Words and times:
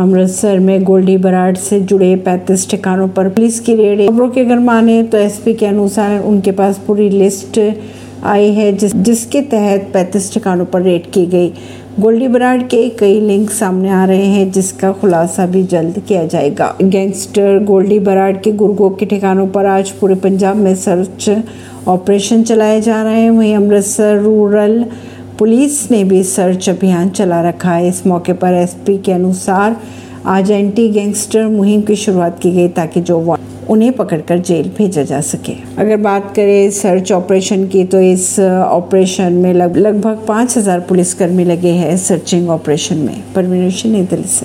अमृतसर 0.00 0.58
में 0.58 0.82
गोल्डी 0.82 1.16
बराड 1.16 1.56
से 1.56 1.80
जुड़े 1.80 2.14
35 2.26 2.70
ठिकानों 2.70 3.08
पर 3.08 3.28
पुलिस 3.28 3.58
की 3.60 3.74
रेड 3.74 4.08
खबरों 4.08 4.28
के 4.28 4.40
अगर 4.40 4.58
माने 4.58 5.02
तो 5.02 5.18
एसपी 5.18 5.54
के 5.54 5.66
अनुसार 5.66 6.20
उनके 6.20 6.50
पास 6.50 6.78
पूरी 6.86 7.08
लिस्ट 7.10 7.60
आई 8.24 8.52
है 8.52 8.72
जिस, 8.72 8.96
जिसके 8.96 9.40
तहत 9.40 9.92
35 9.94 10.32
ठिकानों 10.34 10.64
पर 10.64 10.82
रेड 10.82 11.10
की 11.10 11.26
गई। 11.26 11.52
गोल्डी 12.00 12.28
बराड 12.28 12.62
के 12.68 12.88
कई 12.88 13.20
लिंक 13.20 13.50
सामने 13.50 13.90
आ 13.90 14.04
रहे 14.04 14.26
हैं, 14.26 14.50
जिसका 14.52 14.92
खुलासा 14.92 15.46
भी 15.46 15.62
जल्द 15.62 16.02
किया 16.08 16.24
जाएगा। 16.26 16.74
गैंगस्टर 16.82 17.64
गोल्डी 17.64 17.98
बराड 17.98 18.40
के 18.42 18.52
गुरगो 18.52 18.90
के 18.90 19.06
ठिकानों 19.06 19.46
पर 19.46 19.66
आज 19.66 19.90
पूरे 19.90 20.14
पंजाब 20.14 20.56
में 20.56 20.74
सर्च 20.74 21.30
ऑपरेशन 21.88 22.42
चलाए 22.42 22.80
जा 22.80 23.02
रहे 23.02 23.20
हैं। 23.20 23.30
वहीं 23.30 23.54
अमृतसर 23.56 24.18
रूरल 24.18 24.84
पुलिस 25.40 25.90
ने 25.90 26.02
भी 26.04 26.22
सर्च 26.24 26.68
अभियान 26.68 27.08
चला 27.10 27.40
रखा 27.42 27.72
है। 27.72 27.88
इस 27.88 28.06
मौके 28.06 28.32
पर 28.32 28.54
एसपी 28.54 28.96
के 28.98 29.12
अनुसार 29.12 29.76
आज 30.28 30.50
एंटी 30.50 30.88
गैंगस्टर 30.88 31.46
मुहिम 31.48 31.82
की 31.82 31.96
शुरुआत 31.96 32.38
की 32.40 32.50
गई 32.50 32.68
ताकि 32.70 33.00
जो 33.00 33.18
उन्हें 33.70 33.92
पकड़कर 33.92 34.38
जेल 34.40 34.68
भेजा 34.78 35.02
जा 35.02 35.20
सके। 35.22 35.52
अगर 35.78 35.96
बात 35.98 36.32
करें 36.36 36.70
सर्च 36.70 37.12
ऑपरेशन 37.12 37.66
की 37.66 37.84
तो 37.84 38.00
इस 38.02 38.38
ऑपरेशन 38.40 39.32
में 39.34 39.52
लगभग 39.54 40.24
पाँच 40.28 40.56
हज़ार 40.56 40.80
पुलिसकर्मी 40.80 41.44
लगे 41.44 41.72
हैं 41.72 41.96
सर्चिंग 41.98 42.50
ऑपरेशन 42.50 42.96
में। 42.98 43.22
परवीन 43.34 43.62
नई 43.62 44.02
दिल्ली 44.02 44.28
से 44.28 44.38